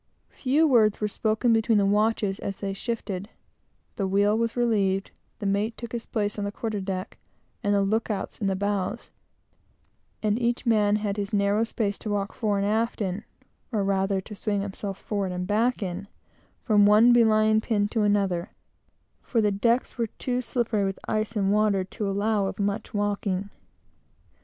Few 0.29 0.67
words 0.67 0.99
were 0.99 1.07
spoken 1.07 1.53
between 1.53 1.77
the 1.77 1.85
watches 1.85 2.39
as 2.39 2.59
they 2.59 2.73
shifted, 2.73 3.29
the 3.97 4.07
wheel 4.07 4.35
was 4.35 4.57
relieved, 4.57 5.11
the 5.37 5.45
mate 5.45 5.77
took 5.77 5.91
his 5.91 6.07
place 6.07 6.39
on 6.39 6.43
the 6.45 6.51
quarter 6.51 6.81
deck, 6.81 7.19
the 7.61 7.83
look 7.83 8.09
outs 8.09 8.39
in 8.41 8.47
the 8.47 8.55
bows; 8.55 9.11
and 10.23 10.39
each 10.41 10.65
man 10.65 10.95
had 10.95 11.17
his 11.17 11.33
narrow 11.33 11.63
space 11.63 11.99
to 11.99 12.09
walk 12.09 12.33
fore 12.33 12.57
and 12.57 12.65
aft 12.65 12.99
in, 12.99 13.23
or, 13.71 13.83
rather, 13.83 14.19
to 14.21 14.33
swing 14.33 14.61
himself 14.61 14.97
forward 14.99 15.31
and 15.31 15.45
back 15.45 15.83
in, 15.83 16.07
from 16.63 16.87
one 16.87 17.13
belaying 17.13 17.61
pin 17.61 17.87
to 17.89 18.01
another, 18.01 18.49
for 19.21 19.39
the 19.39 19.51
decks 19.51 19.99
were 19.99 20.07
too 20.07 20.41
slippery 20.41 20.83
with 20.83 20.97
ice 21.07 21.35
and 21.35 21.53
water 21.53 21.83
to 21.83 22.09
allow 22.09 22.47
of 22.47 22.57
much 22.57 22.91
walking. 22.91 23.51